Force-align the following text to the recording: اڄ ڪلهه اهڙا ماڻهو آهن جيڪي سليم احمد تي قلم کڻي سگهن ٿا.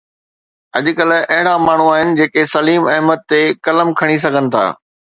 اڄ 0.77 0.85
ڪلهه 0.99 1.27
اهڙا 1.35 1.53
ماڻهو 1.67 1.87
آهن 1.97 2.17
جيڪي 2.21 2.49
سليم 2.57 2.83
احمد 2.97 3.25
تي 3.31 3.41
قلم 3.65 3.97
کڻي 4.01 4.17
سگهن 4.27 4.45
ٿا. 4.57 4.65